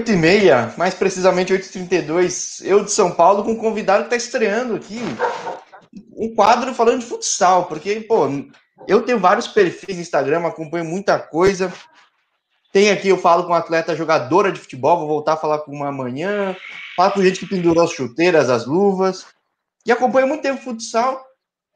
[0.00, 4.16] 8 e meia, mais precisamente 8h32, eu de São Paulo, com um convidado que está
[4.16, 4.98] estreando aqui
[6.16, 8.26] um quadro falando de futsal, porque, pô,
[8.88, 11.70] eu tenho vários perfis no Instagram, acompanho muita coisa.
[12.72, 15.88] Tem aqui, eu falo com atleta jogadora de futebol, vou voltar a falar com uma
[15.88, 16.56] amanhã,
[16.96, 19.26] falo com gente que pendurou as chuteiras, as luvas,
[19.84, 21.22] e acompanho muito tempo futsal.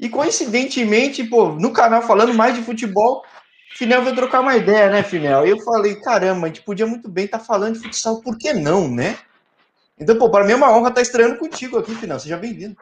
[0.01, 3.23] E coincidentemente, pô, no canal falando mais de futebol,
[3.77, 5.45] Finel veio trocar uma ideia, né, Finel?
[5.45, 8.39] E eu falei, caramba, a gente podia muito bem estar tá falando de futsal, por
[8.39, 9.19] que não, né?
[9.99, 12.21] Então, pô, para mim é uma honra estar tá estreando contigo aqui, Finel.
[12.21, 12.77] Seja bem-vindo.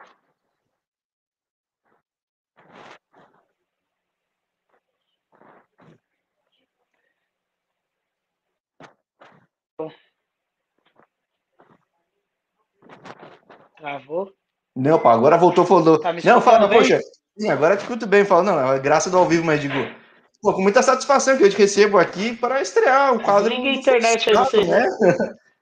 [13.77, 14.31] Travou?
[14.75, 15.99] Não, pá, agora voltou, falou.
[15.99, 16.99] Tá não, fala, poxa,
[17.37, 18.23] sim, agora te escuto bem.
[18.23, 20.02] Fala, não, é graça do ao vivo, mas digo,
[20.43, 23.49] pô, com muita satisfação que eu te recebo aqui para estrear o quadro.
[23.49, 24.61] Liga a internet aí, você.
[24.65, 24.85] Né?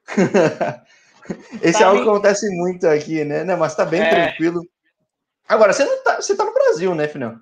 [1.61, 3.43] Esse tá é algo que acontece muito aqui, né?
[3.43, 4.09] Não, mas tá bem é.
[4.09, 4.67] tranquilo.
[5.47, 7.35] Agora, você não tá, você tá no Brasil, né, Final?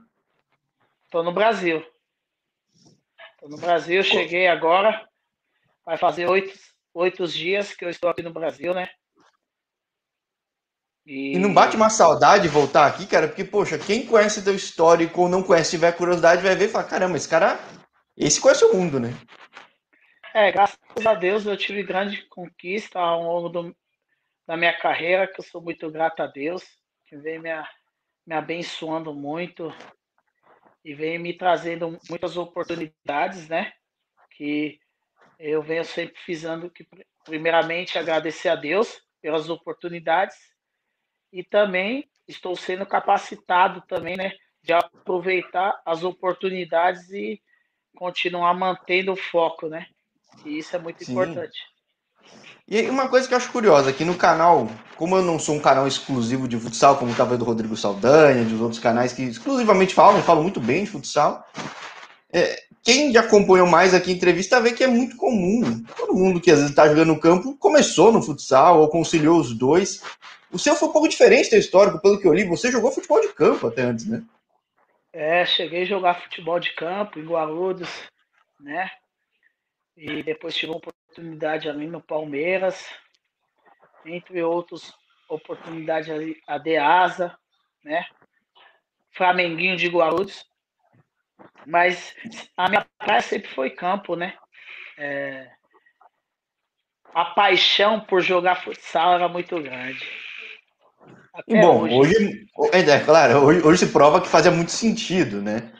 [1.09, 1.81] Tô no Brasil.
[3.39, 5.07] Tô no Brasil, cheguei agora.
[5.85, 6.53] Vai fazer oito,
[6.93, 8.89] oito dias que eu estou aqui no Brasil, né?
[11.09, 11.33] E...
[11.35, 11.39] e...
[11.39, 15.41] não bate uma saudade voltar aqui, cara, porque, poxa, quem conhece teu histórico ou não
[15.41, 17.59] conhece, tiver curiosidade, vai ver e falar, caramba, esse cara,
[18.15, 19.09] esse conhece o mundo, né?
[20.35, 23.75] É, graças a Deus eu tive grande conquista ao longo do,
[24.45, 26.63] da minha carreira, que eu sou muito grato a Deus,
[27.07, 27.49] que vem me,
[28.27, 29.73] me abençoando muito
[30.85, 33.73] e vem me trazendo muitas oportunidades, né?
[34.37, 34.79] Que
[35.39, 36.87] eu venho sempre fazendo que,
[37.25, 40.37] primeiramente, agradecer a Deus pelas oportunidades
[41.31, 47.41] e também estou sendo capacitado também, né, de aproveitar as oportunidades e
[47.95, 49.87] continuar mantendo o foco, né?
[50.45, 51.11] E isso é muito Sim.
[51.11, 51.59] importante.
[52.67, 55.59] E uma coisa que eu acho curiosa, aqui no canal, como eu não sou um
[55.59, 60.21] canal exclusivo de futsal, como estava do Rodrigo Saldanha, dos outros canais que exclusivamente falam,
[60.21, 61.43] falam muito bem de futsal,
[62.31, 65.83] é, quem já acompanhou mais aqui a entrevista vê que é muito comum.
[65.97, 69.53] Todo mundo que às vezes está jogando no campo começou no futsal ou conciliou os
[69.53, 70.01] dois.
[70.51, 72.43] O seu foi um pouco diferente da histórico, pelo que eu li.
[72.45, 74.23] Você jogou futebol de campo até antes, né?
[75.13, 77.89] É, cheguei a jogar futebol de campo em Guarulhos,
[78.59, 78.89] né?
[79.95, 82.87] E depois tive uma oportunidade ali no Palmeiras,
[84.05, 84.93] entre outras
[85.27, 87.37] oportunidades ali, a Deasa,
[87.83, 88.05] né?
[89.11, 90.47] Flamenguinho de Guarulhos.
[91.65, 92.15] Mas
[92.57, 94.37] a minha praia sempre foi campo, né?
[94.97, 95.49] É...
[97.13, 100.28] A paixão por jogar futsal era muito grande.
[101.47, 105.71] Bom, hoje, hoje é, é, claro, hoje, hoje se prova que fazia muito sentido, né?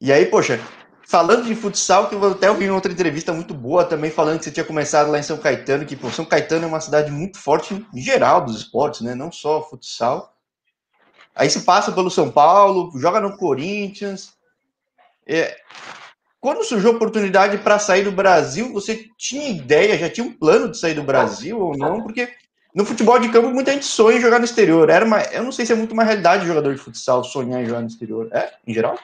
[0.00, 0.60] E aí, poxa,
[1.06, 4.44] falando de futsal, que eu até ouvi em outra entrevista muito boa também, falando que
[4.44, 7.38] você tinha começado lá em São Caetano, que pô, São Caetano é uma cidade muito
[7.38, 9.14] forte em geral dos esportes, né?
[9.14, 10.34] Não só futsal.
[11.34, 14.34] Aí se passa pelo São Paulo, joga no Corinthians.
[15.26, 15.56] É,
[16.40, 20.70] quando surgiu a oportunidade para sair do Brasil, você tinha ideia, já tinha um plano
[20.70, 22.02] de sair do Brasil ou não?
[22.02, 22.28] Porque
[22.76, 24.90] no futebol de campo, muita gente sonha em jogar no exterior.
[24.90, 27.62] Era uma, eu não sei se é muito uma realidade de jogador de futsal sonhar
[27.62, 28.28] em jogar no exterior.
[28.30, 28.98] É, em geral?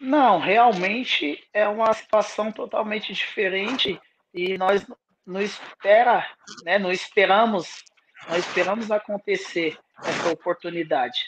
[0.00, 4.00] Não, realmente é uma situação totalmente diferente
[4.34, 4.84] e nós
[5.24, 6.26] não espera,
[6.64, 7.84] né, não esperamos,
[8.28, 11.20] nós esperamos acontecer essa oportunidade.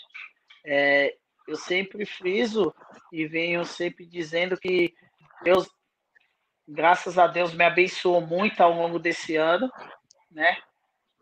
[0.67, 1.15] É,
[1.47, 2.75] eu sempre friso
[3.13, 4.93] e venho sempre dizendo que
[5.45, 5.69] Deus,
[6.67, 9.71] graças a Deus, me abençoou muito ao longo desse ano,
[10.29, 10.57] né?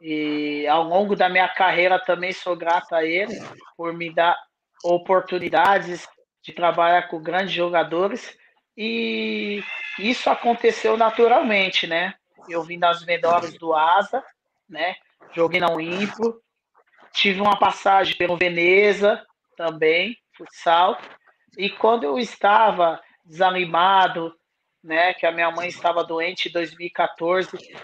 [0.00, 3.38] E ao longo da minha carreira também sou grato a ele
[3.76, 4.36] por me dar
[4.82, 6.08] oportunidades
[6.42, 8.34] de trabalhar com grandes jogadores.
[8.76, 9.62] E
[9.98, 12.14] isso aconteceu naturalmente, né?
[12.48, 14.24] Eu vim das menores do Asa,
[14.68, 14.94] né?
[15.32, 16.40] Joguei na Uimpro,
[17.12, 19.24] tive uma passagem pelo Veneza
[19.56, 20.98] também, futsal.
[21.58, 24.34] E quando eu estava desanimado,
[24.82, 27.74] né, que a minha mãe estava doente em 2014, que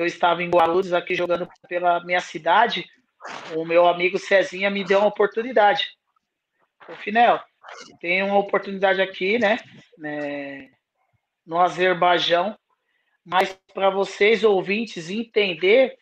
[0.00, 2.86] eu estava em Guarulhos aqui jogando pela minha cidade,
[3.54, 5.96] o meu amigo Cezinha me deu uma oportunidade.
[6.88, 7.42] O Finel,
[8.00, 9.58] tem uma oportunidade aqui, né,
[9.98, 10.70] né
[11.44, 12.56] no Azerbaijão,
[13.24, 15.96] mas para vocês ouvintes entender,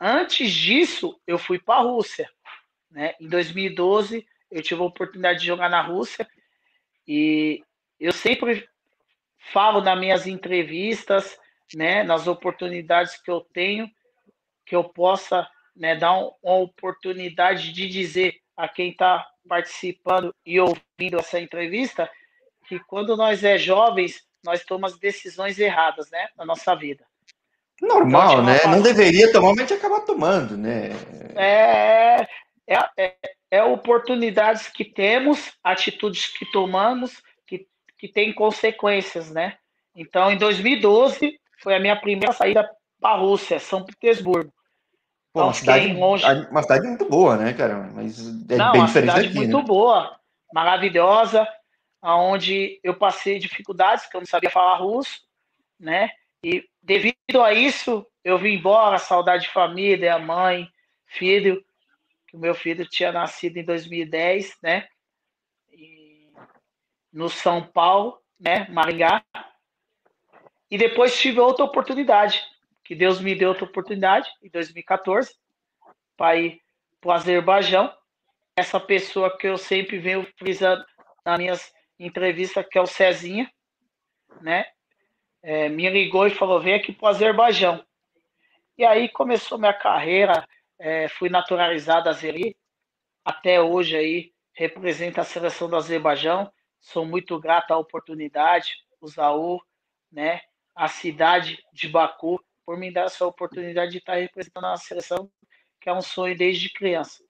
[0.00, 2.28] antes disso eu fui para a Rússia,
[2.90, 3.14] né?
[3.20, 6.28] Em 2012 eu tive a oportunidade de jogar na Rússia
[7.06, 7.62] e
[7.98, 8.68] eu sempre
[9.52, 11.38] falo nas minhas entrevistas
[11.74, 13.90] né, nas oportunidades que eu tenho,
[14.64, 21.18] que eu possa né, dar uma oportunidade de dizer a quem está participando e ouvindo
[21.18, 22.10] essa entrevista
[22.66, 27.04] que quando nós é jovens, nós tomamos decisões erradas né, na nossa vida.
[27.80, 28.58] Normal, então, né?
[28.64, 30.90] Não deveria tomar, mas a gente acaba tomando, né?
[31.36, 32.26] É,
[32.66, 33.16] é, é,
[33.50, 37.66] é, oportunidades que temos, atitudes que tomamos, que,
[37.98, 39.58] que tem consequências, né?
[39.94, 42.68] Então, em 2012, foi a minha primeira saída
[43.00, 44.52] para a Rússia, São Petersburgo.
[45.32, 46.24] Pô, então, uma, cidade, longe...
[46.50, 47.90] uma cidade muito boa, né, cara?
[47.94, 48.18] Mas
[48.48, 49.64] é Não, bem uma diferente cidade muito né?
[49.64, 50.18] boa,
[50.52, 51.46] maravilhosa,
[52.02, 55.20] onde eu passei dificuldades, que eu não sabia falar russo,
[55.78, 56.10] né?
[56.42, 60.68] E devido a isso, eu vim embora, saudade de família, a mãe,
[61.06, 61.62] filho,
[62.26, 64.86] que o meu filho tinha nascido em 2010, né?
[65.72, 66.30] E
[67.12, 68.66] no São Paulo, né?
[68.70, 69.22] Maringá.
[70.70, 72.42] E depois tive outra oportunidade,
[72.84, 75.32] que Deus me deu outra oportunidade em 2014
[76.16, 76.60] para ir
[77.00, 77.92] para o Azerbaijão.
[78.56, 80.84] Essa pessoa que eu sempre venho frisando
[81.24, 83.50] nas minhas entrevistas, que é o Cezinha,
[84.40, 84.66] né?
[85.42, 87.84] É, me ligou e falou: vem aqui para o Azerbaijão.
[88.76, 90.46] E aí começou minha carreira,
[90.78, 92.56] é, fui naturalizado azeri,
[93.24, 96.50] até hoje aí representa a seleção do Azerbaijão.
[96.80, 99.64] Sou muito grato à oportunidade, o Zaur,
[100.10, 100.40] né?
[100.76, 105.30] A cidade de Baku por me dar essa oportunidade de estar representando a seleção,
[105.80, 107.24] que é um sonho desde criança.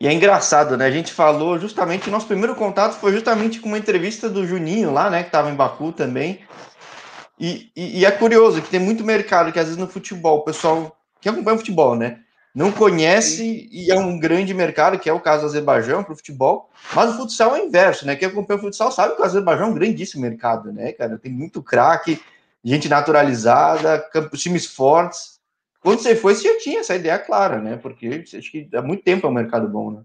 [0.00, 0.86] E é engraçado, né?
[0.86, 5.08] A gente falou justamente, nosso primeiro contato foi justamente com uma entrevista do Juninho lá,
[5.08, 5.22] né?
[5.22, 6.40] Que estava em Baku também.
[7.38, 10.44] E, e, e, é curioso que tem muito mercado que às vezes no futebol, o
[10.44, 12.20] pessoal que acompanha o futebol, né?
[12.54, 16.16] Não conhece e é um grande mercado, que é o caso do Azerbaijão para o
[16.16, 18.16] futebol, mas o futsal é o inverso, né?
[18.16, 21.16] Quem acompanha o futsal sabe que o Azerbaijão é um grandíssimo mercado, né, cara?
[21.16, 22.20] Tem muito craque,
[22.64, 25.40] gente naturalizada, times fortes.
[25.80, 27.76] Quando você foi, você já tinha essa ideia clara, né?
[27.76, 30.04] Porque acho que há muito tempo é um mercado bom, né?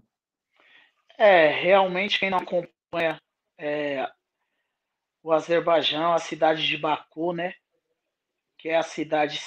[1.18, 3.20] É, realmente, quem não acompanha
[3.58, 4.08] é,
[5.22, 7.54] o Azerbaijão, a cidade de Baku, né?
[8.58, 9.40] Que é a cidade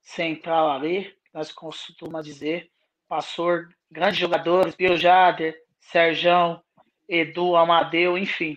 [0.00, 2.70] central ali, nós costumamos dizer.
[3.08, 6.62] Passou grandes jogadores, Bill Jader, Serjão,
[7.08, 8.56] Edu, Amadeu, enfim.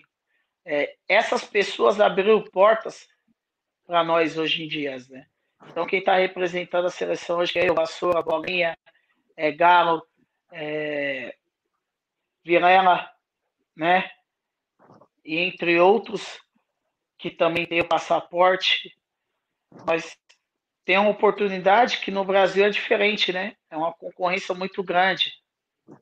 [0.64, 3.08] É, essas pessoas abriram portas
[3.86, 5.28] para nós hoje em dia, né?
[5.68, 8.78] Então, quem está representando a seleção hoje é eu, Vassoura, Bolinha,
[9.36, 10.06] é Galo,
[10.52, 11.36] é,
[12.44, 13.10] Virela,
[13.76, 14.10] né?
[15.24, 16.40] E entre outros
[17.18, 18.96] que também tem o passaporte,
[19.86, 20.18] mas
[20.84, 23.56] tem uma oportunidade que no Brasil é diferente, né?
[23.70, 25.34] É uma concorrência muito grande.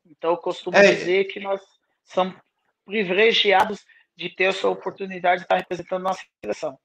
[0.06, 0.82] Então, eu costumo é.
[0.82, 1.60] dizer que nós
[2.04, 2.36] somos
[2.84, 3.84] privilegiados
[4.14, 6.78] de ter essa oportunidade de estar representando a nossa seleção.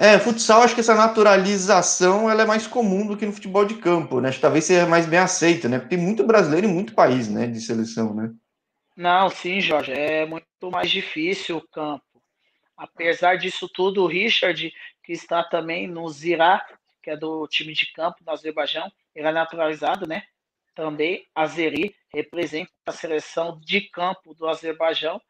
[0.00, 3.74] É, futsal, acho que essa naturalização ela é mais comum do que no futebol de
[3.78, 4.28] campo, né?
[4.28, 5.80] Acho que talvez seja mais bem aceita, né?
[5.80, 8.32] Porque tem muito brasileiro e muito país, né, de seleção, né?
[8.96, 12.04] Não, sim, Jorge, é muito mais difícil o campo.
[12.76, 14.72] Apesar disso tudo, o Richard,
[15.02, 16.64] que está também no Zirá,
[17.02, 20.22] que é do time de campo do Azerbaijão, ele é naturalizado, né?
[20.76, 25.20] Também Azeri representa a seleção de campo do Azerbaijão,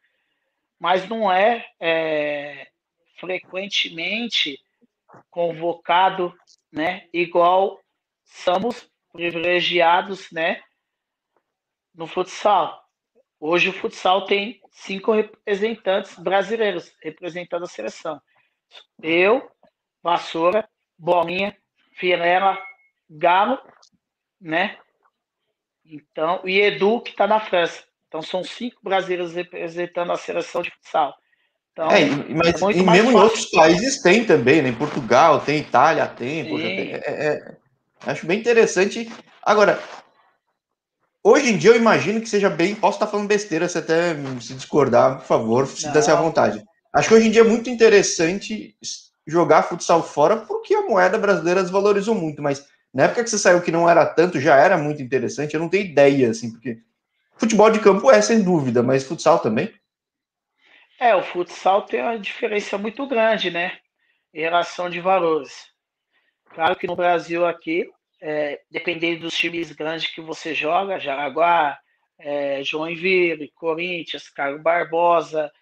[0.79, 2.67] mas não é, é
[3.19, 4.59] frequentemente
[5.31, 6.35] convocado,
[6.73, 7.09] né?
[7.12, 7.81] Igual
[8.25, 10.62] somos privilegiados, né?
[11.94, 12.85] No futsal.
[13.41, 18.20] Hoje o futsal tem cinco representantes brasileiros representando a seleção.
[19.03, 19.50] Eu,
[20.03, 21.57] Vassoura, Bolinha,
[21.93, 22.59] Firela,
[23.09, 23.59] Galo,
[24.40, 24.78] né?
[25.85, 27.85] Então, e Edu, que está na França.
[28.07, 31.14] Então, são cinco brasileiros representando a seleção de futsal.
[31.78, 34.70] Então, é, mas é e mesmo em outros países tem também, né?
[34.70, 36.44] Em Portugal tem, Itália tem.
[36.49, 37.56] Poxa, tem é, é,
[38.04, 39.08] acho bem interessante.
[39.40, 39.78] Agora,
[41.23, 42.75] hoje em dia eu imagino que seja bem.
[42.75, 46.61] Posso estar falando besteira, se até se discordar, por favor, sinta-se à vontade.
[46.92, 48.75] Acho que hoje em dia é muito interessante
[49.25, 53.61] jogar futsal fora porque a moeda brasileira desvalorizou muito, mas na época que você saiu
[53.61, 55.54] que não era tanto, já era muito interessante.
[55.54, 56.78] Eu não tenho ideia, assim, porque
[57.37, 59.70] futebol de campo é sem dúvida, mas futsal também.
[61.00, 63.78] É, o futsal tem uma diferença muito grande, né?
[64.35, 65.69] Em relação de valores.
[66.47, 67.88] Claro que no Brasil aqui,
[68.21, 71.78] é, dependendo dos times grandes que você joga, Jaraguá,
[72.19, 75.52] é, Joinville, Corinthians, Carlos Barbosa,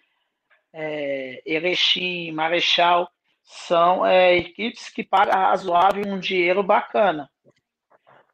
[0.73, 3.07] é, Erechim, Marechal,
[3.43, 7.29] são é, equipes que pagam razoável um dinheiro bacana.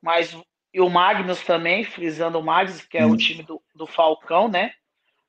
[0.01, 0.35] Mas
[0.73, 4.73] e o Magnus também, frisando o Magnus, que é o time do, do Falcão, né?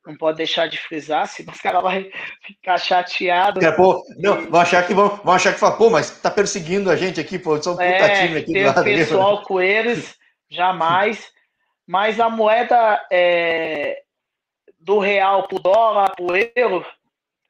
[0.06, 2.10] Não pode deixar de frisar, senão os caras vão
[2.42, 3.64] ficar chateados.
[3.64, 6.90] É, pô, não, vão achar que vão, vão achar que fala, pô, mas tá perseguindo
[6.90, 8.84] a gente aqui, pô, são um é, puta time aqui do lado.
[8.84, 10.14] pessoal com eles,
[10.50, 11.32] jamais.
[11.86, 14.02] Mas a moeda é,
[14.78, 16.84] do real pro dólar, pro euro,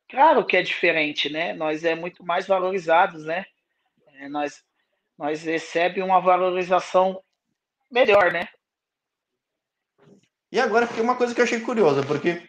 [0.08, 1.52] claro que é diferente, né?
[1.52, 3.44] Nós é muito mais valorizados, né?
[4.20, 4.62] É, nós,
[5.18, 7.20] nós recebe uma valorização
[7.90, 8.48] melhor, né?
[10.54, 12.40] E agora fiquei uma coisa que eu achei curiosa, porque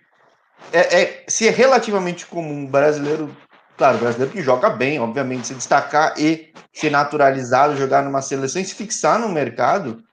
[0.72, 3.36] é, é, se é relativamente comum brasileiro,
[3.76, 8.66] claro, brasileiro que joga bem, obviamente, se destacar e ser naturalizado, jogar numa seleção e
[8.66, 10.04] se fixar no mercado,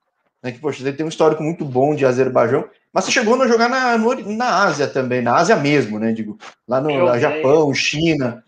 [0.42, 3.46] né, que, poxa, você tem um histórico muito bom de Azerbaijão, mas você chegou a
[3.46, 8.42] jogar na, na Ásia também, na Ásia mesmo, né, digo, lá no Japão, China,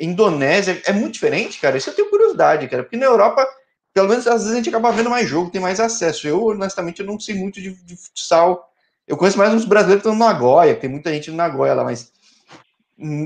[0.00, 3.46] Indonésia, é muito diferente, cara, isso eu tenho curiosidade, cara, porque na Europa,
[3.94, 6.98] pelo menos às vezes a gente acaba vendo mais jogo, tem mais acesso, eu honestamente
[6.98, 8.71] eu não sei muito de, de futsal,
[9.06, 11.84] eu conheço mais uns brasileiros que estão no Nagoya, tem muita gente no Nagoya lá,
[11.84, 12.12] mas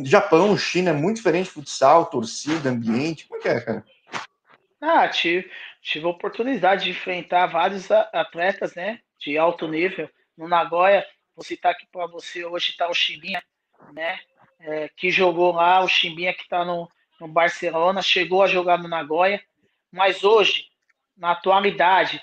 [0.04, 3.26] Japão, China é muito diferente futsal, torcida, ambiente.
[3.26, 3.84] Como é que é, cara?
[4.80, 5.50] Ah, tive,
[5.82, 11.04] tive a oportunidade de enfrentar vários atletas, né, de alto nível no Nagoya.
[11.34, 13.42] Vou citar aqui para você, hoje está o Chimbinha,
[13.92, 14.18] né,
[14.60, 16.88] é, que jogou lá, o Chimbinha que está no,
[17.20, 19.42] no Barcelona, chegou a jogar no Nagoya,
[19.92, 20.66] mas hoje,
[21.16, 22.20] na atualidade,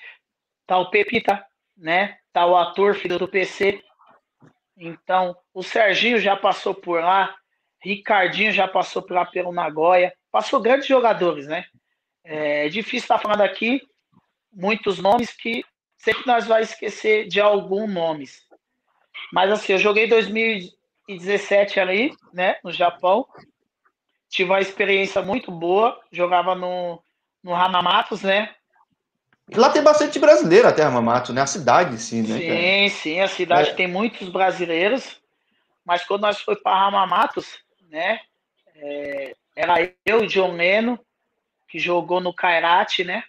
[0.65, 1.45] tá o Pepita,
[1.83, 3.83] né, tá o ator filho do PC.
[4.77, 7.35] Então, o Serginho já passou por lá,
[7.81, 11.65] Ricardinho já passou por lá pelo Nagoya, passou grandes jogadores, né?
[12.23, 13.81] É difícil estar falando aqui
[14.49, 15.65] muitos nomes que
[15.97, 18.41] sempre nós vai esquecer de alguns nomes.
[19.33, 23.27] Mas assim, eu joguei 2017 ali, né, no Japão.
[24.29, 27.03] Tive uma experiência muito boa, jogava no,
[27.43, 28.55] no Hamamatsu, né?
[29.51, 31.41] Lá tem bastante brasileiro até Hamamatsu, né?
[31.41, 32.37] A cidade, sim, né?
[32.37, 32.89] Sim, cara?
[32.89, 33.73] sim, a cidade é.
[33.73, 35.21] tem muitos brasileiros.
[35.85, 37.41] Mas quando nós fomos para Hamamatsu,
[37.89, 38.21] né?
[38.75, 40.99] É, era eu, John Leno,
[41.67, 43.23] que jogou no Kairat, né?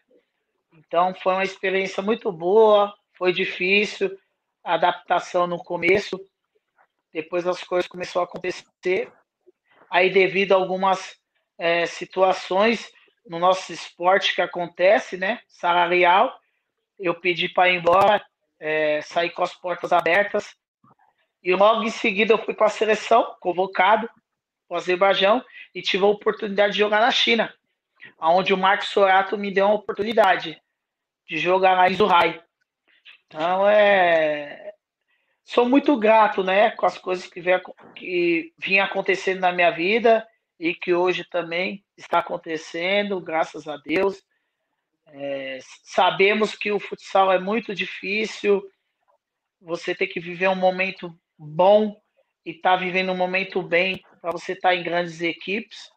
[0.72, 4.16] Então foi uma experiência muito boa, foi difícil,
[4.62, 6.18] a adaptação no começo,
[7.12, 9.12] depois as coisas começaram a acontecer.
[9.90, 11.16] Aí devido a algumas
[11.58, 12.90] é, situações,
[13.26, 15.40] no nosso esporte que acontece, né?
[15.48, 16.38] Salarial.
[16.98, 18.24] Eu pedi para ir embora,
[18.60, 20.54] é, sair com as portas abertas.
[21.42, 24.08] E logo em seguida eu fui para a seleção, convocado
[24.68, 27.52] para o Azerbaijão, e tive a oportunidade de jogar na China,
[28.18, 30.60] onde o Marcos Sorato me deu uma oportunidade
[31.28, 32.42] de jogar na Izuhai.
[33.26, 34.72] Então é.
[35.44, 37.60] Sou muito grato, né, com as coisas que, vem,
[37.94, 40.26] que vinha acontecendo na minha vida
[40.58, 44.22] e que hoje também está acontecendo, graças a Deus.
[45.08, 48.62] É, sabemos que o futsal é muito difícil,
[49.60, 51.96] você tem que viver um momento bom
[52.44, 55.90] e tá vivendo um momento bem para você estar tá em grandes equipes.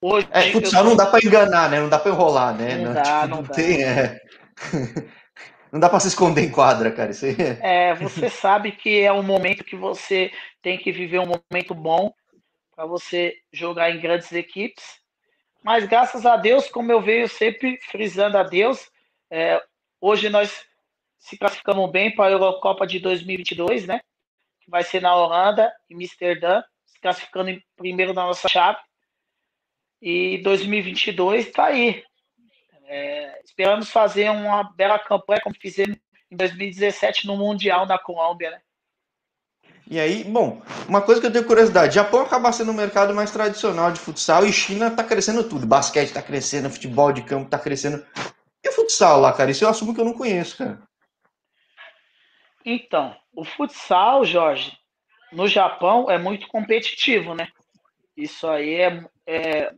[0.00, 1.80] Hoje, é, futsal não dá para enganar, né?
[1.80, 2.76] Não dá para enrolar, né?
[2.76, 3.54] Não, não dá, tipo, não, dá.
[3.54, 4.20] Tem, é...
[5.70, 7.12] não dá para se esconder em quadra, cara.
[7.12, 7.90] Isso aí é...
[7.90, 12.12] é, você sabe que é um momento que você tem que viver um momento bom
[12.74, 15.00] para você jogar em grandes equipes.
[15.62, 18.90] Mas graças a Deus, como eu venho sempre frisando a Deus,
[19.30, 19.62] é,
[20.00, 20.66] hoje nós
[21.18, 24.00] se classificamos bem para a Eurocopa de 2022, né?
[24.60, 28.78] Que vai ser na Holanda, em Amsterdã, se classificando em primeiro na nossa chave.
[30.00, 32.02] E 2022 está aí.
[32.86, 35.96] É, esperamos fazer uma bela campanha como fizemos
[36.30, 38.60] em 2017 no Mundial na Colômbia, né?
[39.90, 43.30] E aí, bom, uma coisa que eu tenho curiosidade: Japão acaba sendo um mercado mais
[43.30, 45.66] tradicional de futsal e China tá crescendo tudo.
[45.66, 48.04] Basquete tá crescendo, futebol de campo tá crescendo.
[48.64, 49.50] E o futsal lá, cara?
[49.50, 50.80] Isso eu assumo que eu não conheço, cara.
[52.64, 54.72] Então, o futsal, Jorge,
[55.32, 57.48] no Japão é muito competitivo, né?
[58.16, 59.74] Isso aí é, é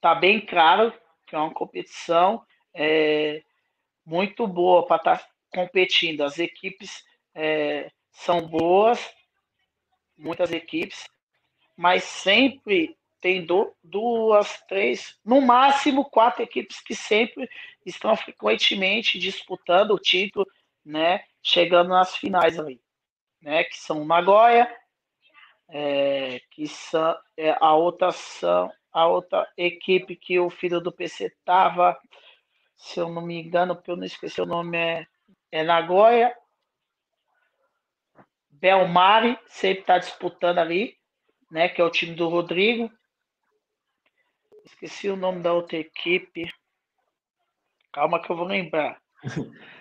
[0.00, 0.92] tá bem claro
[1.26, 2.42] que é uma competição
[2.74, 3.42] é,
[4.04, 6.22] muito boa para estar tá competindo.
[6.22, 7.04] As equipes
[7.34, 9.14] é, são boas,
[10.16, 11.06] muitas equipes,
[11.76, 17.48] mas sempre tem do, duas, três, no máximo quatro equipes que sempre
[17.84, 20.46] estão frequentemente disputando o título,
[20.84, 21.24] né?
[21.42, 22.80] Chegando nas finais ali,
[23.40, 23.64] né?
[23.64, 24.74] Que são Nagoya,
[25.68, 31.36] é, que são é, a outra são a outra equipe que o filho do PC
[31.44, 31.98] tava,
[32.76, 35.06] se eu não me engano, porque eu não esqueci o nome é,
[35.52, 36.34] é Nagoya
[38.60, 40.96] Belmari sempre está disputando ali,
[41.50, 41.68] né?
[41.68, 42.90] Que é o time do Rodrigo.
[44.64, 46.50] Esqueci o nome da outra equipe.
[47.92, 48.98] Calma que eu vou lembrar.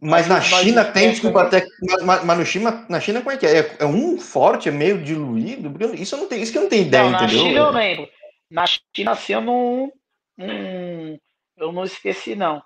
[0.00, 1.66] Mas na China tem, desculpa, até.
[2.04, 3.58] Mas, mas, no China, na China, como é que é?
[3.58, 3.76] é?
[3.80, 3.84] é?
[3.84, 5.74] um forte, é meio diluído?
[5.96, 7.42] Isso eu não tenho, isso que eu não tenho ideia, não, na entendeu?
[7.42, 8.10] Na China eu lembro.
[8.48, 9.92] Na China, assim, eu não.
[10.38, 11.18] Hum,
[11.56, 12.62] eu não esqueci, não.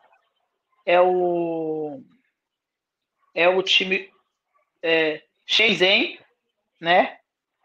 [0.85, 2.03] É o.
[3.35, 4.11] É o time.
[4.83, 6.21] É, Shenzhen,
[6.79, 7.19] né?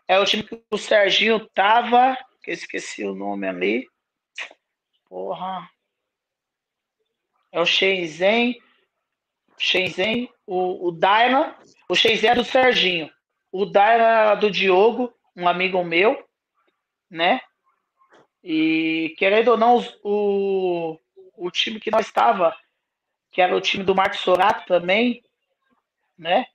[0.08, 3.88] É o time que o Serginho tava, que eu esqueci o nome ali.
[5.10, 5.70] Porra.
[7.52, 8.60] é o Shenzhen,
[9.60, 11.58] Shenzhen, o, o Daina,
[11.90, 13.12] o Shenzhen é do Serginho,
[13.52, 16.26] o Daina é do Diogo, um amigo meu,
[17.10, 17.42] né?
[18.42, 20.98] E querendo ou não, o,
[21.36, 22.58] o time que nós estava,
[23.30, 25.22] que era o time do Marcos Sorato também,
[26.18, 26.48] né?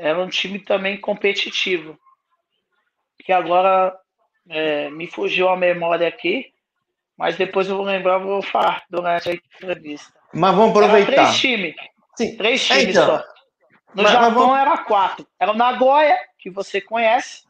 [0.00, 1.98] Era um time também competitivo.
[3.22, 3.94] Que agora
[4.48, 6.46] é, me fugiu a memória aqui,
[7.18, 10.10] mas depois eu vou lembrar, vou falar durante a entrevista.
[10.32, 11.12] Mas vamos aproveitar.
[11.12, 11.74] Era três times.
[12.16, 12.36] Sim.
[12.38, 13.24] Três times então, só.
[13.94, 14.58] No mas, Japão mas vamos...
[14.58, 15.26] era quatro.
[15.38, 17.42] Era o Nagoya, que você conhece.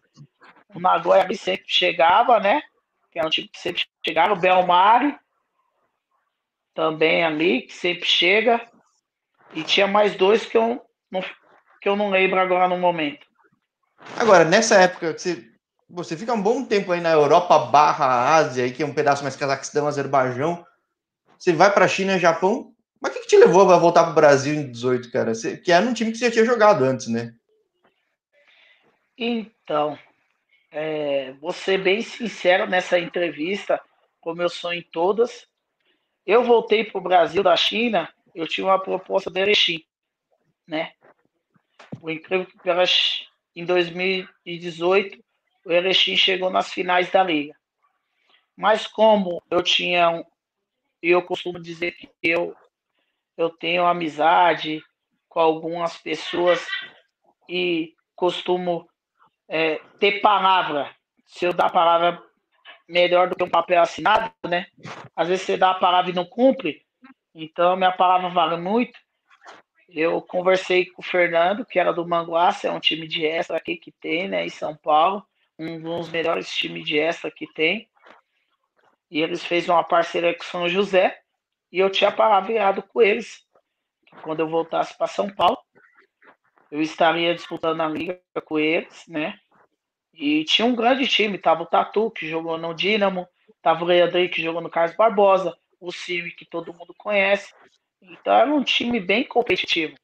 [0.75, 2.61] O Nagoya sempre chegava, né?
[3.13, 4.33] Que era um time que sempre chegava.
[4.33, 5.17] O Belmari,
[6.75, 8.61] também ali, que sempre chega.
[9.55, 11.23] E tinha mais dois que eu não,
[11.81, 13.27] que eu não lembro agora no momento.
[14.17, 15.51] Agora, nessa época, você,
[15.89, 19.23] você fica um bom tempo aí na Europa barra Ásia, aí, que é um pedaço
[19.23, 20.65] mais Cazaquistão, Azerbaijão.
[21.39, 22.75] Você vai para China e Japão.
[23.01, 25.35] Mas o que, que, te levou a voltar para o Brasil em 18, cara?
[25.35, 27.35] Você, que era um time que você já tinha jogado antes, né?
[29.17, 29.99] Então,
[30.71, 33.81] é, vou ser bem sincero nessa entrevista,
[34.21, 35.47] como eu sou em todas.
[36.27, 39.83] Eu voltei para o Brasil da China, eu tinha uma proposta do Erechim,
[40.69, 40.93] né?
[42.01, 42.71] O incrível que
[43.55, 45.23] em 2018
[45.67, 47.55] o Erechim chegou nas finais da liga.
[48.57, 50.25] Mas como eu tinha um,
[51.03, 52.55] eu costumo dizer que eu
[53.37, 54.83] eu tenho amizade
[55.27, 56.67] com algumas pessoas
[57.49, 58.87] e costumo
[59.49, 60.95] é, ter palavra.
[61.25, 62.23] Se eu dar palavra
[62.87, 64.67] melhor do que um papel assinado, né?
[65.17, 66.85] Às vezes você dá a palavra e não cumpre.
[67.35, 68.99] Então minha palavra vale muito.
[69.93, 73.77] Eu conversei com o Fernando, que era do Manguaça, é um time de extra aqui
[73.77, 75.25] que tem, né, em São Paulo,
[75.59, 77.89] um dos melhores times de extra que tem.
[79.11, 81.21] E eles fez uma parceria com São José,
[81.73, 83.45] e eu tinha palavreado com eles
[84.07, 85.59] que quando eu voltasse para São Paulo,
[86.71, 89.39] eu estaria disputando a liga com eles, né?
[90.15, 93.27] E tinha um grande time, tava o Tatu, que jogou no Dínamo,
[93.63, 97.53] tava o Leandro, que jogou no Carlos Barbosa, o Silvio, que todo mundo conhece,
[98.03, 99.95] então era um time bem competitivo.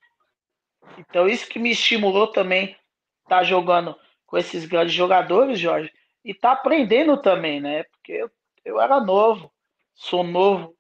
[0.99, 2.77] Então isso que me estimulou também
[3.23, 5.93] estar tá jogando com esses grandes jogadores, Jorge,
[6.25, 7.85] e tá aprendendo também, né?
[7.85, 8.31] Porque eu,
[8.65, 9.53] eu era novo,
[9.95, 10.77] sou novo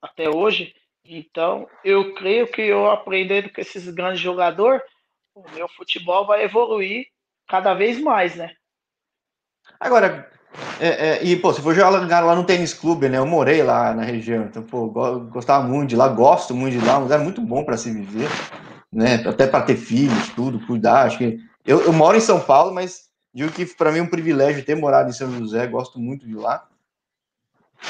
[0.00, 0.74] até hoje,
[1.04, 4.82] então eu creio que eu aprendendo com esses grandes jogadores,
[5.34, 7.06] o meu futebol vai evoluir
[7.46, 8.54] cada vez mais, né?
[9.78, 10.30] Agora,
[10.80, 13.18] é, é, e, pô, se for jogar lá no tênis clube, né?
[13.18, 14.88] Eu morei lá na região, então, pô,
[15.30, 18.28] gostava muito de lá, gosto muito de lá, um lugar muito bom para se viver,
[18.92, 19.16] né?
[19.26, 21.06] Até para ter filhos, tudo, cuidar.
[21.06, 24.08] Acho que eu, eu moro em São Paulo, mas digo que para mim é um
[24.08, 26.66] privilégio ter morado em São José, gosto muito de lá.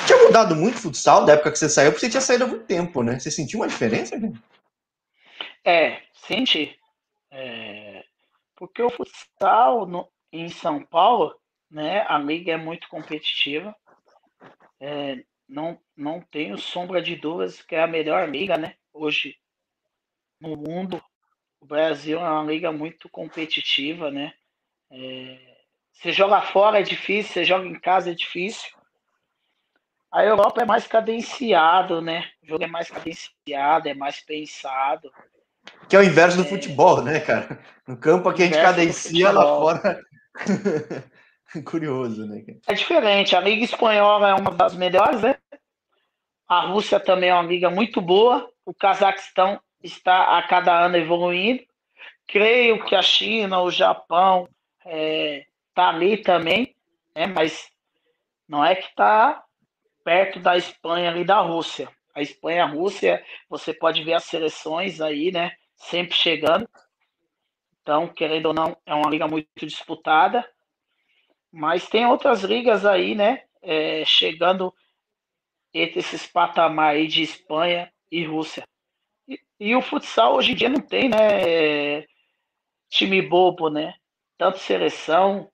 [0.07, 2.49] Tinha mudado muito o futsal da época que você saiu, porque você tinha saído há
[2.49, 3.19] muito tempo, né?
[3.19, 4.17] Você sentiu uma diferença?
[4.19, 4.33] Né?
[5.65, 6.77] É, senti.
[7.31, 8.05] É,
[8.57, 11.35] porque o futsal no, em São Paulo
[11.77, 12.07] né?
[12.09, 13.77] A liga é muito competitiva.
[14.81, 18.77] É, não, não tenho sombra de dúvidas que é a melhor liga, né?
[18.95, 19.37] Hoje
[20.41, 21.03] no mundo,
[21.61, 24.33] o Brasil é uma liga muito competitiva, né?
[24.91, 25.39] É,
[25.93, 28.71] você joga fora é difícil, você joga em casa é difícil.
[30.11, 32.27] A Europa é mais cadenciado, né?
[32.43, 35.13] O jogo é mais cadenciado, é mais pensado.
[35.91, 36.49] Que é o inverso do é...
[36.49, 37.63] futebol, né, cara?
[37.87, 40.01] No campo aqui a gente cadencia, lá fora.
[41.65, 42.45] Curioso, né?
[42.67, 43.37] É diferente.
[43.37, 45.37] A Liga Espanhola é uma das melhores, né?
[46.49, 48.49] A Rússia também é uma liga muito boa.
[48.65, 51.65] O Cazaquistão está a cada ano evoluindo.
[52.27, 54.49] Creio que a China, o Japão
[54.85, 56.75] é, tá ali também,
[57.15, 57.27] né?
[57.27, 57.69] Mas
[58.49, 59.45] não é que está
[60.05, 61.89] perto da Espanha e da Rússia.
[62.15, 65.53] A Espanha, a Rússia, você pode ver as seleções aí, né?
[65.77, 66.69] Sempre chegando.
[67.83, 70.49] Então, querendo ou não, é uma liga muito disputada.
[71.57, 73.45] Mas tem outras ligas aí, né?
[73.63, 74.75] É, chegando
[75.73, 78.63] entre esses patamares de Espanha e Rússia.
[79.27, 82.03] E, e, o futsal hoje em dia não tem, né?
[82.91, 83.95] Time bobo, né?
[84.37, 85.51] Tanto seleção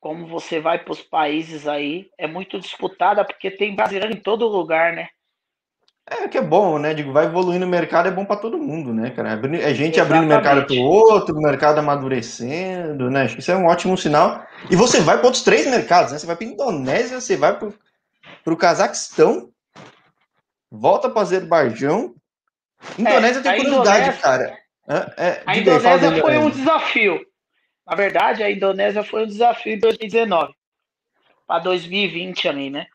[0.00, 4.46] como você vai para os países aí, é muito disputada porque tem brasileiro em todo
[4.46, 5.08] lugar, né?
[6.06, 6.92] É que é bom, né?
[6.92, 9.30] Digo, vai evoluindo o mercado, é bom para todo mundo, né, cara?
[9.32, 10.00] É gente Exatamente.
[10.00, 13.22] abrindo mercado para o outro, o mercado amadurecendo, né?
[13.22, 14.44] Acho que isso é um ótimo sinal.
[14.70, 16.18] E você vai para outros três mercados, né?
[16.18, 19.48] Você vai para Indonésia, você vai para o Cazaquistão,
[20.70, 22.14] volta para Azerbaijão.
[22.98, 24.58] Indonésia é, tem curiosidade, Indonésia, cara.
[24.86, 27.20] É, é, a Indonésia aí, foi um desafio.
[27.86, 30.52] Na verdade, a Indonésia foi um desafio em 2019
[31.46, 32.86] para 2020 ali, né?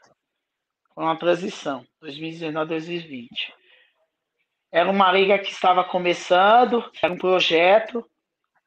[0.93, 3.53] Foi uma transição, 2019 2020.
[4.71, 8.05] era uma liga que estava começando, era um projeto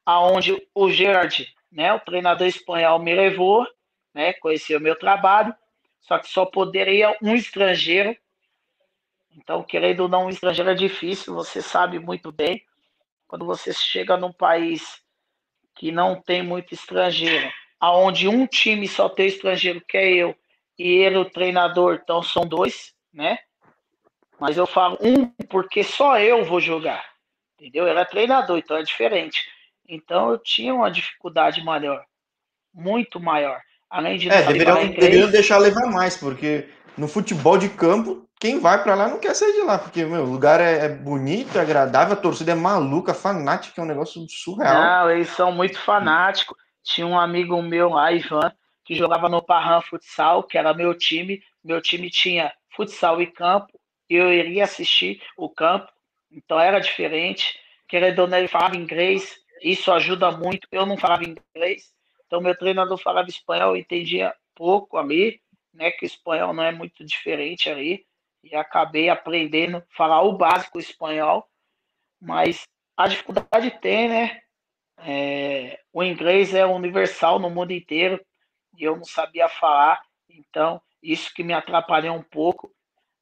[0.05, 3.65] aonde o Gerard, né, o treinador espanhol, me levou,
[4.13, 5.55] né, conheceu meu trabalho,
[6.01, 8.15] só que só poderia um estrangeiro.
[9.35, 12.63] Então, querendo ou não, um estrangeiro é difícil, você sabe muito bem.
[13.27, 15.01] Quando você chega num país
[15.75, 20.35] que não tem muito estrangeiro, aonde um time só tem estrangeiro, que é eu,
[20.77, 23.37] e ele, o treinador, então são dois, né?
[24.39, 27.03] Mas eu falo um porque só eu vou jogar,
[27.53, 27.87] entendeu?
[27.87, 29.41] Ele é treinador, então é diferente.
[29.87, 32.03] Então eu tinha uma dificuldade maior,
[32.73, 33.59] muito maior.
[33.89, 38.59] Além de é, deveriam, inglês, deveriam deixar levar mais, porque no futebol de campo, quem
[38.59, 41.57] vai para lá não quer sair de lá, porque meu, o lugar é, é, bonito,
[41.57, 44.73] é agradável, a torcida é maluca, fanática, é um negócio surreal.
[44.73, 46.57] Não, eles são muito fanáticos.
[46.83, 48.51] Tinha um amigo meu lá, Ivan,
[48.83, 51.41] que jogava no Parram Futsal, que era meu time.
[51.63, 53.79] Meu time tinha futsal e campo.
[54.09, 55.91] Eu iria assistir o campo,
[56.31, 57.57] então era diferente.
[57.87, 60.67] Querendo ou não, ele falava inglês, isso ajuda muito.
[60.71, 61.93] Eu não falava inglês,
[62.25, 65.41] então meu treinador falava espanhol, eu entendia pouco ali,
[65.73, 65.91] né?
[65.91, 68.05] Que o espanhol não é muito diferente ali.
[68.43, 71.47] E acabei aprendendo a falar o básico espanhol,
[72.21, 72.67] mas
[72.97, 74.41] a dificuldade tem, né?
[74.97, 78.23] É, o inglês é universal no mundo inteiro
[78.77, 82.71] e eu não sabia falar, então isso que me atrapalhou um pouco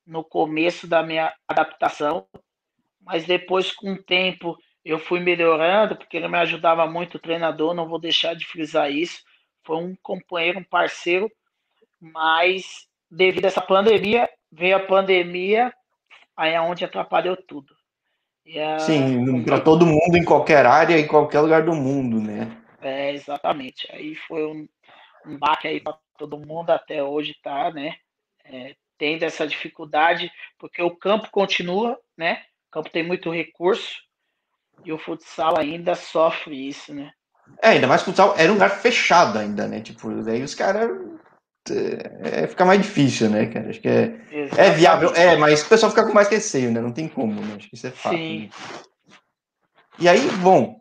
[0.05, 2.27] no começo da minha adaptação,
[3.01, 7.73] mas depois com o tempo eu fui melhorando, porque ele me ajudava muito, o treinador,
[7.73, 9.21] não vou deixar de frisar isso,
[9.63, 11.31] foi um companheiro, um parceiro,
[11.99, 15.73] mas devido a essa pandemia, veio a pandemia,
[16.35, 17.75] aí é onde atrapalhou tudo.
[18.57, 18.79] A...
[18.79, 22.57] Sim, para todo mundo, em qualquer área, em qualquer lugar do mundo, né?
[22.81, 23.87] É, exatamente.
[23.91, 24.67] Aí foi um,
[25.25, 27.95] um baque aí para todo mundo, até hoje tá, né?
[28.45, 32.43] É, tendo essa dificuldade, porque o campo continua, né?
[32.69, 33.95] O campo tem muito recurso
[34.85, 37.11] e o futsal ainda sofre isso, né?
[37.61, 39.81] É, ainda mais que o futsal era um lugar fechado ainda, né?
[39.81, 40.89] Tipo, daí os caras.
[41.69, 43.69] É, fica mais difícil, né, cara?
[43.69, 44.19] Acho que é,
[44.57, 46.81] é viável, é, mas o pessoal fica com mais receio, né?
[46.81, 47.55] Não tem como, né?
[47.57, 48.15] Acho que isso é fato.
[48.15, 48.43] Sim.
[48.43, 48.49] Né?
[49.99, 50.80] E aí, bom,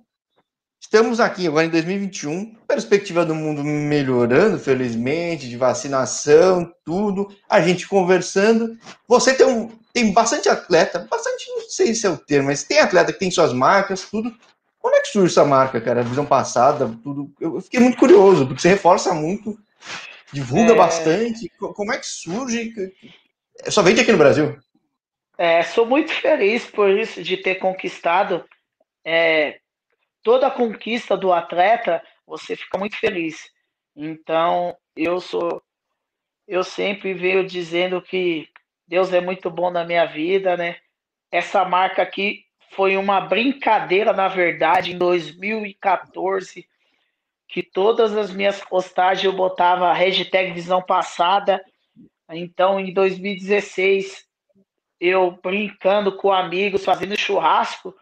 [0.93, 7.87] Estamos aqui agora em 2021, perspectiva do mundo melhorando, felizmente, de vacinação, tudo, a gente
[7.87, 8.77] conversando.
[9.07, 12.81] Você tem, um, tem bastante atleta, bastante, não sei se é o termo, mas tem
[12.81, 14.35] atleta que tem suas marcas, tudo.
[14.81, 16.01] Como é que surge essa marca, cara?
[16.01, 17.33] A visão passada, tudo.
[17.41, 19.57] Eu fiquei muito curioso, porque você reforça muito,
[20.33, 20.77] divulga é...
[20.77, 21.53] bastante.
[21.57, 22.75] Como é que surge?
[23.69, 24.59] Só vende aqui no Brasil?
[25.39, 28.45] É, sou muito feliz por isso, de ter conquistado.
[29.05, 29.60] É,
[30.23, 33.51] toda conquista do atleta, você fica muito feliz.
[33.97, 35.63] Então, eu sou
[36.51, 38.49] eu sempre venho dizendo que
[38.85, 40.79] Deus é muito bom na minha vida, né?
[41.31, 46.67] Essa marca aqui foi uma brincadeira, na verdade, em 2014,
[47.47, 51.65] que todas as minhas postagens eu botava a hashtag visão passada.
[52.31, 54.25] Então, em 2016,
[54.99, 57.95] eu brincando com amigos, fazendo churrasco,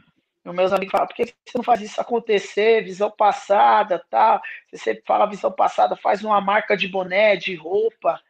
[0.50, 2.82] os meus amigos falam, por que você não faz isso acontecer?
[2.82, 4.40] Visão passada, tal.
[4.70, 8.20] Você sempre fala visão passada, faz uma marca de boné, de roupa,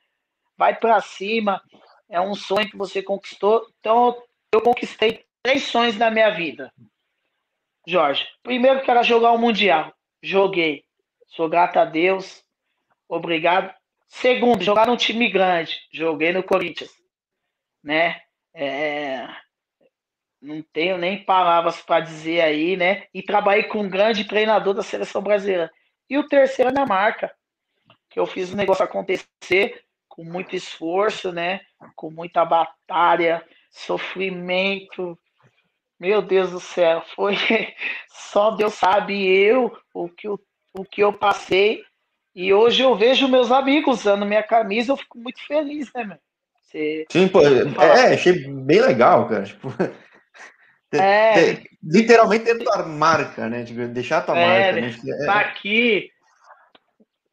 [0.56, 1.62] vai para cima.
[2.08, 3.66] É um sonho que você conquistou.
[3.78, 4.20] Então,
[4.52, 6.72] eu conquistei três sonhos na minha vida.
[7.86, 9.94] Jorge, primeiro que era jogar o Mundial.
[10.22, 10.84] Joguei.
[11.28, 12.42] Sou grato a Deus.
[13.08, 13.72] Obrigado.
[14.08, 15.78] Segundo, jogar num time grande.
[15.92, 16.90] Joguei no Corinthians.
[17.82, 18.20] Né?
[18.52, 19.28] É,
[20.40, 23.04] não tenho nem palavras para dizer aí, né?
[23.12, 25.70] E trabalhei com um grande treinador da seleção brasileira.
[26.08, 27.32] E o terceiro é minha marca,
[28.08, 31.60] que eu fiz o negócio acontecer com muito esforço, né?
[31.94, 35.18] Com muita batalha, sofrimento.
[35.98, 37.34] Meu Deus do céu, foi
[38.08, 40.38] só Deus sabe eu o que, o,
[40.72, 41.82] o que eu passei.
[42.34, 46.18] E hoje eu vejo meus amigos usando minha camisa, eu fico muito feliz, né, meu?
[46.62, 49.44] Você Sim, pô, é, achei bem legal, cara.
[49.44, 49.68] Tipo,
[50.92, 51.62] é.
[51.82, 53.64] Literalmente ter tua marca, né?
[53.64, 54.80] Tipo, deixar tua é, marca.
[54.80, 55.22] Né?
[55.22, 55.26] É.
[55.26, 56.10] Tá aqui,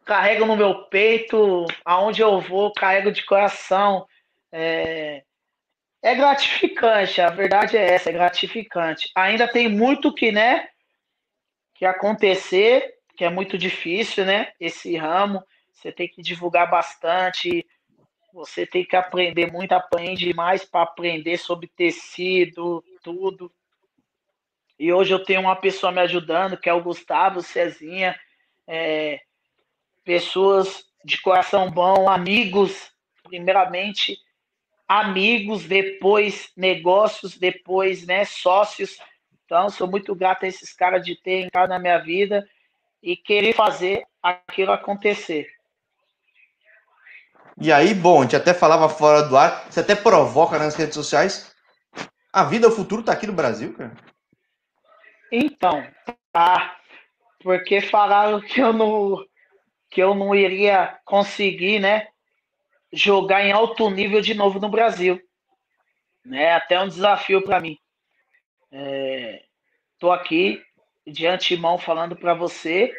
[0.05, 4.05] carrego no meu peito, aonde eu vou, carrego de coração.
[4.51, 5.23] É,
[6.01, 9.09] é gratificante, a verdade é essa, é gratificante.
[9.15, 10.67] Ainda tem muito que, né,
[11.73, 14.49] que acontecer, que é muito difícil, né?
[14.59, 17.65] Esse ramo, você tem que divulgar bastante,
[18.35, 23.49] você tem que aprender muito, aprende mais para aprender sobre tecido, tudo.
[24.77, 28.19] E hoje eu tenho uma pessoa me ajudando, que é o Gustavo Cezinha,
[28.67, 29.21] é,
[30.03, 32.91] pessoas de coração bom, amigos,
[33.23, 34.17] primeiramente,
[34.85, 38.99] amigos, depois negócios, depois né, sócios.
[39.45, 42.45] Então, sou muito grato a esses caras de ter entrado na minha vida
[43.01, 45.54] e querer fazer aquilo acontecer.
[47.59, 50.95] E aí, bom, a gente até falava fora do ar, você até provoca nas redes
[50.95, 51.55] sociais.
[52.31, 53.95] A vida, o futuro tá aqui no Brasil, cara?
[55.31, 55.87] Então,
[56.31, 56.77] tá.
[57.41, 59.25] Porque falaram que eu não,
[59.89, 62.07] que eu não iria conseguir, né,
[62.91, 65.21] jogar em alto nível de novo no Brasil.
[66.25, 66.53] Né?
[66.53, 67.77] Até um desafio para mim.
[68.71, 69.43] É,
[70.11, 70.61] aqui
[71.05, 72.93] de antemão falando para você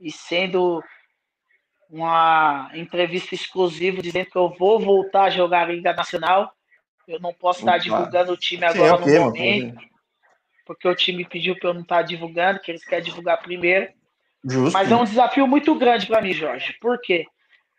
[0.00, 0.82] e sendo
[1.92, 6.50] uma entrevista exclusiva dizendo que eu vou voltar a jogar a Liga Nacional.
[7.06, 9.78] Eu não posso estar divulgando o time agora Sim, no momento,
[10.64, 13.92] porque o time pediu para eu não estar divulgando, que eles querem divulgar primeiro.
[14.42, 14.72] Justo.
[14.72, 16.74] Mas é um desafio muito grande para mim, Jorge.
[16.80, 17.26] Por quê?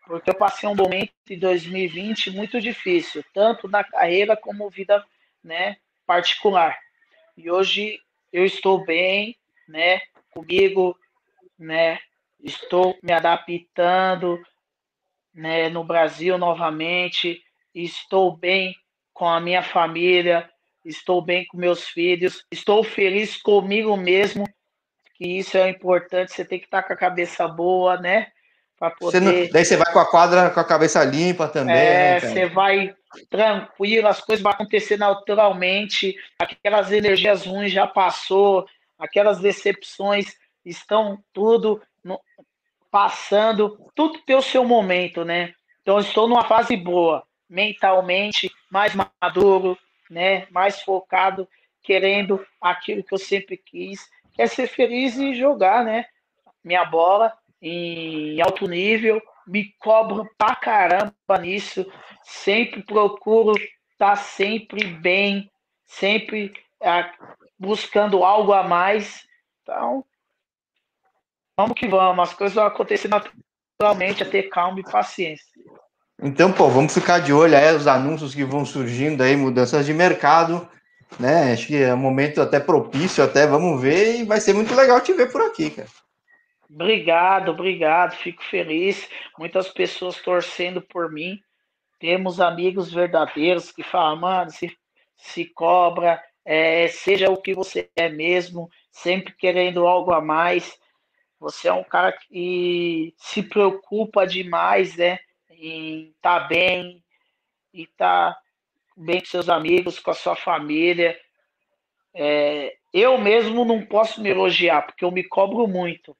[0.06, 5.04] Porque eu passei um momento em 2020 muito difícil, tanto na carreira como vida
[5.42, 6.78] né, particular.
[7.36, 7.98] E hoje
[8.32, 9.36] eu estou bem,
[9.68, 10.00] né,
[10.30, 10.96] comigo,
[11.58, 11.98] né,
[12.44, 14.38] estou me adaptando
[15.34, 17.42] né, no Brasil novamente,
[17.74, 18.76] estou bem
[19.12, 20.48] com a minha família,
[20.84, 24.44] estou bem com meus filhos, estou feliz comigo mesmo,
[25.14, 28.28] que isso é importante, você tem que estar com a cabeça boa, né?
[28.78, 28.94] Poder...
[29.00, 29.32] Você não...
[29.50, 31.74] Daí você vai com a quadra com a cabeça limpa também.
[31.74, 32.94] É, né, você vai
[33.30, 38.66] tranquilo, as coisas vão acontecer naturalmente, aquelas energias ruins já passou,
[38.98, 42.20] aquelas decepções estão tudo no,
[42.90, 45.54] passando, tudo tem o seu momento, né?
[45.82, 49.76] Então, estou numa fase boa, mentalmente, mais maduro,
[50.10, 50.46] né?
[50.50, 51.48] Mais focado,
[51.82, 56.06] querendo aquilo que eu sempre quis, que é ser feliz e jogar, né?
[56.62, 61.90] Minha bola em alto nível, me cobro pra caramba nisso,
[62.22, 65.50] sempre procuro estar tá sempre bem,
[65.84, 67.10] sempre é,
[67.58, 69.26] buscando algo a mais.
[69.62, 70.04] Então,
[71.56, 75.46] vamos que vamos, as coisas vão acontecer naturalmente, a ter calma e paciência.
[76.22, 79.92] Então, pô, vamos ficar de olho aí os anúncios que vão surgindo aí, mudanças de
[79.92, 80.68] mercado,
[81.18, 81.52] né?
[81.52, 85.00] Acho que é um momento até propício, até vamos ver, e vai ser muito legal
[85.00, 85.88] te ver por aqui, cara.
[86.70, 89.08] Obrigado, obrigado, fico feliz.
[89.38, 91.38] Muitas pessoas torcendo por mim.
[92.00, 94.76] Temos amigos verdadeiros que falam, mano, se,
[95.16, 100.76] se cobra, é, seja o que você é mesmo, sempre querendo algo a mais.
[101.44, 105.18] Você é um cara que se preocupa demais, né?
[105.50, 107.04] Em estar tá bem,
[107.70, 108.40] e estar tá
[108.96, 111.14] bem com seus amigos, com a sua família.
[112.14, 116.16] É, eu mesmo não posso me elogiar, porque eu me cobro muito.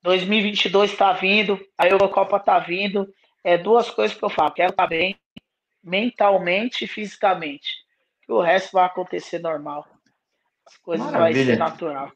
[0.00, 3.12] 2022 está vindo, a Eurocopa está vindo.
[3.44, 5.14] É duas coisas que eu falo: quero estar tá bem
[5.82, 7.84] mentalmente e fisicamente.
[8.22, 9.86] Que o resto vai acontecer normal.
[10.66, 11.44] As coisas Maravilha.
[11.44, 12.10] vai ser natural.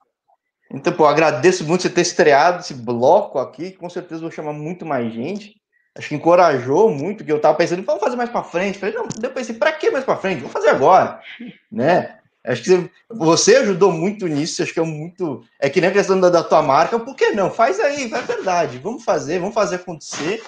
[0.71, 3.73] Então, pô, agradeço muito você ter estreado esse bloco aqui.
[3.73, 5.57] Com certeza vou chamar muito mais gente.
[5.97, 8.79] Acho que encorajou muito, que eu tava pensando, vamos fazer mais para frente.
[8.79, 10.43] Falei, não, depois pensei, para que mais para frente?
[10.43, 11.21] Vou fazer agora,
[11.73, 12.19] né?
[12.45, 15.45] Acho que você ajudou muito nisso, acho que é muito.
[15.59, 17.51] É que nem a questão da, da tua marca, por que não?
[17.51, 18.79] Faz aí, é verdade.
[18.79, 20.43] Vamos fazer, vamos fazer acontecer.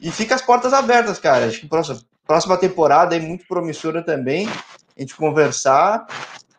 [0.00, 1.46] E fica as portas abertas, cara.
[1.46, 4.48] Acho que próxima, próxima temporada é muito promissora também.
[4.96, 6.06] A gente conversar.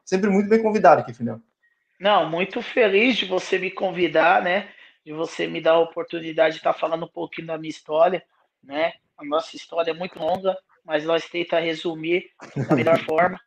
[0.05, 1.39] Sempre muito bem convidado aqui, final.
[1.99, 4.69] Não, muito feliz de você me convidar, né?
[5.05, 8.23] De você me dar a oportunidade de estar falando um pouquinho da minha história,
[8.63, 8.93] né?
[9.17, 13.39] A nossa história é muito longa, mas nós tentamos resumir da melhor forma.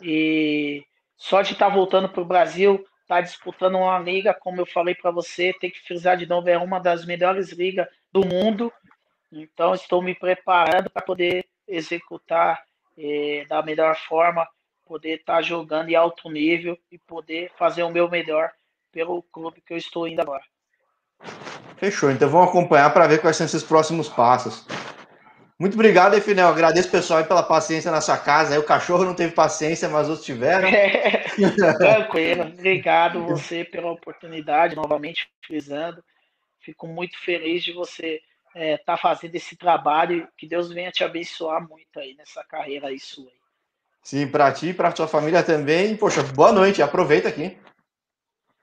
[0.00, 0.84] E
[1.16, 4.66] só de estar tá voltando para o Brasil, estar tá disputando uma liga, como eu
[4.66, 8.72] falei para você, tem que frisar de novo, é uma das melhores ligas do mundo.
[9.32, 12.62] Então, estou me preparando para poder executar
[12.96, 14.46] eh, da melhor forma,
[14.90, 18.50] poder estar tá jogando em alto nível e poder fazer o meu melhor
[18.90, 20.42] pelo clube que eu estou indo agora.
[21.76, 24.66] Fechou, então vamos acompanhar para ver quais são esses próximos passos.
[25.56, 26.48] Muito obrigado, Efinel.
[26.48, 28.54] Agradeço, pessoal, pela paciência na sua casa.
[28.54, 30.66] Aí o cachorro não teve paciência, mas outros tiveram.
[30.66, 31.24] É,
[31.78, 32.42] tranquilo.
[32.48, 36.02] Obrigado você pela oportunidade, novamente frisando.
[36.58, 38.20] Fico muito feliz de você
[38.56, 40.26] estar é, tá fazendo esse trabalho.
[40.36, 43.30] Que Deus venha te abençoar muito aí nessa carreira aí sua.
[44.02, 45.96] Sim, para ti e para sua família também.
[45.96, 46.82] Poxa, boa noite.
[46.82, 47.58] Aproveita aqui.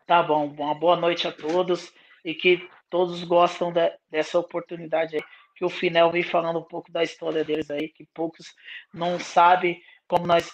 [0.06, 0.48] Tá bom.
[0.48, 5.24] Uma boa noite a todos e que todos gostam de, dessa oportunidade aí
[5.58, 8.54] que o Finel vem falando um pouco da história deles aí, que poucos
[8.94, 10.52] não sabem como nós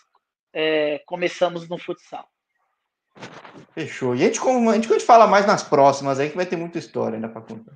[0.54, 2.26] é, começamos no futsal.
[3.74, 4.16] Fechou.
[4.16, 6.56] E a gente, a gente, a gente fala mais nas próximas aí, que vai ter
[6.56, 7.74] muita história ainda para contar.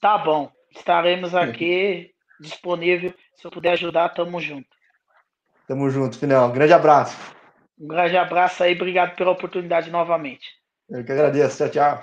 [0.00, 0.50] Tá bom.
[0.74, 3.12] Estaremos aqui disponível.
[3.34, 4.75] Se eu puder ajudar, tamo junto.
[5.66, 6.48] Tamo junto, Finão.
[6.48, 7.16] Um grande abraço.
[7.78, 10.46] Um grande abraço aí, obrigado pela oportunidade novamente.
[10.88, 11.58] Eu que agradeço.
[11.58, 12.02] Tchau, tchau.